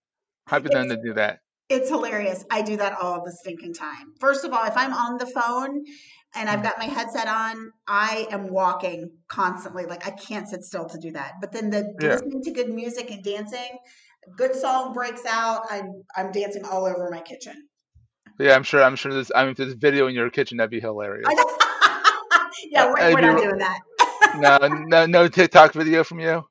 I've 0.48 0.64
been 0.64 0.74
known 0.74 0.90
to 0.90 1.02
do 1.02 1.14
that. 1.14 1.40
It's 1.70 1.90
hilarious. 1.90 2.44
I 2.50 2.62
do 2.64 2.78
that 2.78 2.98
all 3.00 3.24
the 3.24 3.32
stinking 3.32 3.76
time. 3.76 4.14
First 4.20 4.44
of 4.44 4.52
all, 4.54 4.66
if 4.66 4.76
I'm 4.76 4.92
on 4.92 5.18
the 5.18 5.28
phone 5.28 5.84
and 6.36 6.50
I've 6.50 6.60
mm-hmm. 6.60 6.64
got 6.64 6.80
my 6.80 6.86
headset 6.86 7.28
on, 7.28 7.72
I 7.88 8.28
am 8.32 8.48
walking 8.48 9.12
constantly. 9.28 9.86
Like 9.86 10.08
I 10.08 10.12
can't 10.12 10.48
sit 10.48 10.64
still 10.64 10.88
to 10.90 10.98
do 10.98 11.12
that. 11.12 11.34
But 11.40 11.52
then 11.52 11.70
the 11.70 11.94
Yeah. 12.02 12.14
listening 12.14 12.42
to 12.42 12.52
good 12.52 12.70
music 12.70 13.12
and 13.12 13.24
dancing, 13.24 13.78
good 14.36 14.56
song 14.56 14.94
breaks 14.94 15.26
out. 15.26 15.68
I'm 15.70 16.04
I'm 16.18 16.32
dancing 16.32 16.66
all 16.66 16.86
over 16.86 17.10
my 17.12 17.22
kitchen. 17.22 17.68
Yeah, 18.40 18.56
I'm 18.56 18.64
sure. 18.64 18.82
I'm 18.82 18.96
sure. 18.96 19.14
There's. 19.14 19.32
I 19.36 19.44
mean, 19.44 19.52
if 19.52 19.58
there's 19.58 19.74
video 19.74 20.08
in 20.08 20.16
your 20.16 20.30
kitchen, 20.32 20.58
that'd 20.58 20.72
be 20.72 20.80
hilarious. 20.80 21.28
Yeah, 22.72 22.88
we're, 22.88 23.14
we're 23.14 23.22
not 23.22 23.42
doing 23.42 23.58
that. 23.58 23.80
no, 24.38 24.68
no, 24.68 25.06
no 25.06 25.28
TikTok 25.30 25.74
video 25.74 26.04
from 26.04 26.20
you. 26.20 26.44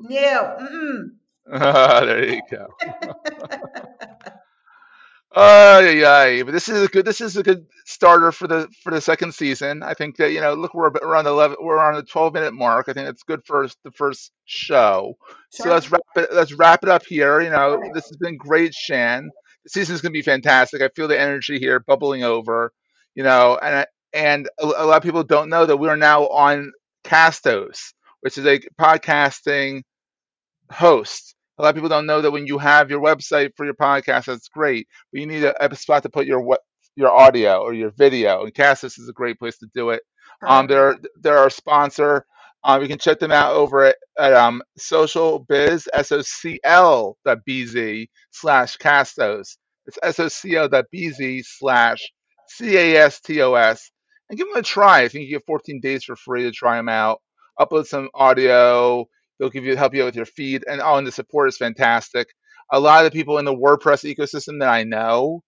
No. 0.00 1.10
There 1.48 2.28
you 2.28 2.42
go. 2.50 2.66
Oh 5.34 5.80
yeah, 5.80 6.24
yeah, 6.26 6.42
but 6.44 6.52
this 6.52 6.68
is 6.68 6.82
a 6.82 6.88
good. 6.88 7.04
This 7.04 7.20
is 7.20 7.36
a 7.36 7.42
good 7.42 7.66
starter 7.84 8.32
for 8.32 8.46
the 8.46 8.68
for 8.82 8.90
the 8.92 9.00
second 9.00 9.34
season. 9.34 9.82
I 9.82 9.92
think 9.92 10.16
that 10.16 10.32
you 10.32 10.40
know, 10.40 10.54
look, 10.54 10.72
we're 10.72 10.88
around 10.88 11.24
the 11.24 11.30
eleven. 11.30 11.56
We're 11.60 11.78
on 11.78 11.94
the 11.94 12.02
twelve 12.02 12.32
minute 12.32 12.54
mark. 12.54 12.88
I 12.88 12.92
think 12.94 13.06
that's 13.06 13.22
good 13.24 13.44
for 13.44 13.66
the 13.84 13.90
first 13.90 14.32
show. 14.46 15.18
So 15.50 15.64
Sure. 15.64 15.72
let's 15.74 15.90
wrap 15.90 16.00
it. 16.16 16.32
Let's 16.32 16.52
wrap 16.54 16.82
it 16.84 16.88
up 16.88 17.04
here. 17.04 17.40
You 17.42 17.50
know, 17.50 17.78
this 17.92 18.08
has 18.08 18.16
been 18.16 18.38
great, 18.38 18.72
Shan. 18.72 19.30
The 19.64 19.70
season's 19.70 20.00
gonna 20.00 20.12
be 20.12 20.22
fantastic. 20.22 20.80
I 20.80 20.88
feel 20.96 21.08
the 21.08 21.20
energy 21.20 21.58
here 21.58 21.80
bubbling 21.80 22.22
over. 22.24 22.72
You 23.14 23.24
know, 23.24 23.58
and 23.62 23.76
I, 23.80 23.86
and 24.14 24.48
a, 24.58 24.64
a 24.64 24.86
lot 24.86 24.96
of 24.96 25.02
people 25.02 25.24
don't 25.24 25.50
know 25.50 25.66
that 25.66 25.76
we 25.76 25.88
are 25.88 25.96
now 25.96 26.28
on 26.28 26.72
Castos, 27.04 27.92
which 28.20 28.38
is 28.38 28.46
a 28.46 28.58
podcasting 28.80 29.82
host. 30.70 31.34
A 31.58 31.62
lot 31.62 31.70
of 31.70 31.74
people 31.74 31.88
don't 31.88 32.06
know 32.06 32.20
that 32.20 32.30
when 32.30 32.46
you 32.46 32.58
have 32.58 32.90
your 32.90 33.00
website 33.00 33.50
for 33.56 33.64
your 33.64 33.74
podcast, 33.74 34.26
that's 34.26 34.48
great, 34.48 34.86
but 35.12 35.20
you 35.20 35.26
need 35.26 35.44
a, 35.44 35.64
a 35.64 35.74
spot 35.76 36.02
to 36.02 36.10
put 36.10 36.26
your 36.26 36.58
your 36.96 37.10
audio 37.10 37.60
or 37.60 37.74
your 37.74 37.90
video. 37.90 38.42
And 38.42 38.54
Castos 38.54 38.98
is 38.98 39.08
a 39.08 39.12
great 39.12 39.38
place 39.38 39.58
to 39.58 39.68
do 39.74 39.90
it. 39.90 40.02
Um, 40.46 40.66
they're 40.66 40.96
they're 41.20 41.38
our 41.38 41.50
sponsor. 41.50 42.26
Um, 42.64 42.82
you 42.82 42.88
can 42.88 42.98
check 42.98 43.20
them 43.20 43.30
out 43.30 43.54
over 43.54 43.84
at, 43.84 43.96
at 44.18 44.32
um, 44.34 44.60
social 44.76 45.38
biz 45.38 45.88
s 45.92 46.10
o 46.10 46.20
c 46.22 46.58
l 46.64 47.16
dot 47.24 47.38
bz 47.48 48.08
slash 48.32 48.76
castos. 48.76 49.56
It's 49.86 49.98
s 50.02 50.18
o 50.18 50.28
c 50.28 50.56
l 50.56 50.68
dot 50.68 50.86
bz 50.92 51.44
slash 51.44 52.10
c 52.48 52.76
a 52.76 52.96
s 52.96 53.20
t 53.20 53.40
o 53.40 53.54
s, 53.54 53.90
and 54.28 54.36
give 54.38 54.48
them 54.48 54.56
a 54.56 54.62
try. 54.62 55.02
I 55.02 55.08
think 55.08 55.24
you 55.24 55.36
get 55.36 55.46
14 55.46 55.80
days 55.80 56.04
for 56.04 56.16
free 56.16 56.42
to 56.42 56.50
try 56.50 56.76
them 56.76 56.88
out. 56.88 57.20
Upload 57.58 57.86
some 57.86 58.08
audio. 58.14 59.06
They'll 59.38 59.50
give 59.50 59.64
you 59.64 59.76
help 59.76 59.94
you 59.94 60.02
out 60.02 60.06
with 60.06 60.16
your 60.16 60.26
feed, 60.26 60.64
and 60.68 60.80
oh, 60.80 60.96
and 60.96 61.06
the 61.06 61.12
support 61.12 61.48
is 61.48 61.56
fantastic. 61.56 62.28
A 62.72 62.80
lot 62.80 63.04
of 63.04 63.12
the 63.12 63.16
people 63.16 63.38
in 63.38 63.44
the 63.44 63.54
WordPress 63.54 64.14
ecosystem 64.14 64.60
that 64.60 64.68
I 64.68 64.84
know 64.84 65.42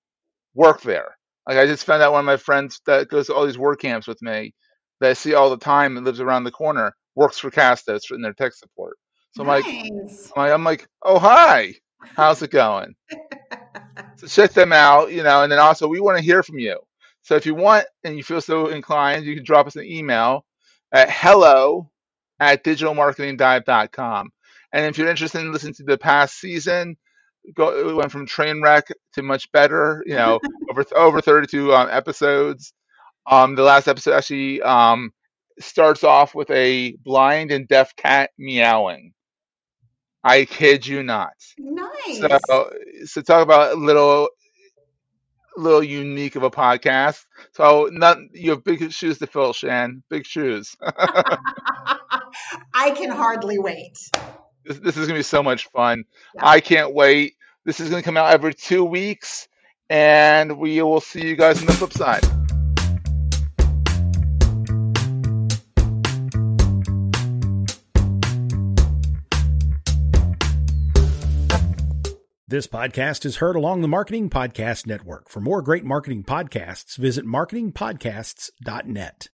work 0.55 0.83
there. 0.83 1.17
Like 1.47 1.59
I 1.59 1.67
just 1.67 1.85
found 1.85 2.03
out 2.03 2.13
one 2.13 2.21
of 2.21 2.27
my 2.27 2.37
friends 2.37 2.81
that 2.87 3.09
goes 3.09 3.27
to 3.27 3.35
all 3.35 3.47
these 3.47 3.57
WordCamps 3.57 4.07
with 4.07 4.21
me 4.21 4.55
that 5.01 5.11
I 5.11 5.13
see 5.15 5.35
all 5.35 5.51
the 5.51 5.57
time 5.57 5.97
and 5.97 6.05
lives 6.05 6.21
around 6.21 6.45
the 6.45 6.51
corner 6.51 6.95
works 7.15 7.39
for 7.39 7.51
Castos 7.51 8.11
in 8.11 8.21
their 8.21 8.35
tech 8.35 8.53
support. 8.55 8.97
So 9.33 9.43
I'm 9.43 9.49
like, 9.49 9.65
nice. 9.67 10.33
I'm 10.37 10.43
like, 10.43 10.53
I'm 10.53 10.65
like, 10.65 10.89
oh 11.03 11.19
hi, 11.19 11.75
how's 12.01 12.43
it 12.43 12.51
going? 12.51 12.95
so 14.17 14.27
check 14.27 14.53
them 14.53 14.73
out, 14.73 15.13
you 15.13 15.23
know, 15.23 15.43
and 15.43 15.51
then 15.51 15.59
also 15.59 15.89
we 15.89 16.01
want 16.01 16.19
to 16.19 16.25
hear 16.25 16.43
from 16.43 16.59
you. 16.59 16.79
So 17.23 17.35
if 17.35 17.47
you 17.47 17.55
want 17.55 17.87
and 18.05 18.17
you 18.17 18.23
feel 18.23 18.41
so 18.41 18.69
inclined, 18.69 19.25
you 19.25 19.35
can 19.35 19.45
drop 19.45 19.67
us 19.67 19.77
an 19.77 19.85
email 19.85 20.45
at 20.93 21.11
hello 21.11 21.91
at 22.41 22.65
digitalmarketingdive.com. 22.65 24.31
And 24.73 24.87
if 24.87 24.99
you're 24.99 25.09
interested 25.09 25.41
in 25.41 25.53
listening 25.53 25.75
to 25.75 25.85
the 25.85 25.99
past 25.99 26.39
season, 26.39 26.97
go 27.55 27.89
it 27.89 27.95
went 27.95 28.13
from 28.13 28.27
train 28.27 28.63
wreck 28.63 28.89
to 29.15 29.23
much 29.23 29.51
better, 29.53 30.03
you 30.07 30.15
know, 30.15 30.41
over 30.71 30.85
over 30.95 31.21
32 31.21 31.75
um, 31.75 31.89
episodes. 31.91 32.73
Um, 33.27 33.55
the 33.55 33.63
last 33.63 33.89
episode 33.89 34.15
actually 34.15 34.63
um, 34.63 35.13
starts 35.59 36.05
off 36.05 36.35
with 36.35 36.51
a 36.51 36.93
blind 37.05 37.51
and 37.51 37.69
deaf 37.69 37.95
cat 37.97 38.31
meowing. 38.39 39.13
I 40.25 40.45
kid 40.45 40.87
you 40.87 41.03
not. 41.03 41.33
nice. 41.59 42.19
So, 42.19 42.71
so 43.05 43.23
talk 43.23 43.43
about 43.43 43.73
a 43.73 43.77
little 43.77 44.29
little 45.57 45.83
unique 45.83 46.37
of 46.37 46.43
a 46.43 46.51
podcast. 46.51 47.25
So 47.53 47.89
not 47.93 48.19
you 48.33 48.51
have 48.51 48.65
big 48.65 48.93
shoes 48.93 49.19
to 49.19 49.27
fill, 49.27 49.53
Shan. 49.53 50.03
Big 50.09 50.27
shoes. 50.27 50.77
I 52.81 52.93
can 52.93 53.11
hardly 53.11 53.59
wait. 53.59 53.99
This, 54.65 54.79
this 54.79 54.97
is 54.97 55.09
gonna 55.09 55.19
be 55.19 55.25
so 55.25 55.43
much 55.43 55.67
fun. 55.67 56.05
Yeah. 56.37 56.47
I 56.47 56.61
can't 56.61 56.95
wait. 56.95 57.35
This 57.65 57.81
is 57.81 57.91
gonna 57.91 58.05
come 58.05 58.17
out 58.17 58.33
every 58.33 58.55
two 58.55 58.85
weeks, 58.85 59.49
and 59.91 60.59
we 60.59 60.81
will 60.81 61.01
see 61.01 61.27
you 61.27 61.35
guys 61.35 61.59
on 61.59 61.67
the 61.67 61.73
flip 61.73 61.93
side. 61.93 62.23
This 72.47 72.69
podcast 72.69 73.27
is 73.27 73.39
heard 73.39 73.57
along 73.57 73.81
the 73.81 73.89
Marketing 73.89 74.31
Podcast 74.31 74.87
Network. 74.87 75.29
For 75.29 75.41
more 75.41 75.63
great 75.63 75.85
marketing 75.85 76.23
podcasts, 76.23 76.97
visit 76.97 77.27
marketingpodcasts.net. 77.27 79.27